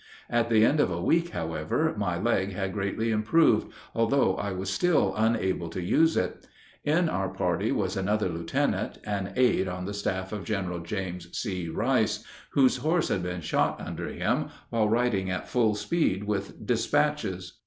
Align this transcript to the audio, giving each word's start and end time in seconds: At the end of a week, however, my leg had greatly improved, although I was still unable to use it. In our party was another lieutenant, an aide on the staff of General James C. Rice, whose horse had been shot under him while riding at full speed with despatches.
At 0.31 0.49
the 0.49 0.65
end 0.65 0.79
of 0.79 0.89
a 0.89 0.99
week, 0.99 1.29
however, 1.29 1.93
my 1.95 2.17
leg 2.17 2.53
had 2.53 2.73
greatly 2.73 3.11
improved, 3.11 3.71
although 3.93 4.35
I 4.35 4.51
was 4.51 4.71
still 4.71 5.13
unable 5.15 5.69
to 5.69 5.79
use 5.83 6.17
it. 6.17 6.47
In 6.83 7.07
our 7.07 7.29
party 7.29 7.71
was 7.71 7.95
another 7.95 8.27
lieutenant, 8.27 8.97
an 9.05 9.31
aide 9.35 9.67
on 9.67 9.85
the 9.85 9.93
staff 9.93 10.31
of 10.33 10.43
General 10.43 10.79
James 10.79 11.27
C. 11.37 11.69
Rice, 11.69 12.23
whose 12.53 12.77
horse 12.77 13.09
had 13.09 13.21
been 13.21 13.41
shot 13.41 13.79
under 13.79 14.07
him 14.07 14.47
while 14.71 14.89
riding 14.89 15.29
at 15.29 15.47
full 15.47 15.75
speed 15.75 16.23
with 16.23 16.65
despatches. 16.65 17.59